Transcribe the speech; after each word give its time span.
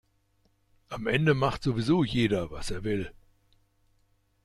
Am 0.89 1.05
Ende 1.05 1.35
macht 1.35 1.61
sowieso 1.61 2.03
jeder, 2.03 2.49
was 2.49 2.71
er 2.71 2.83
will. 2.83 3.13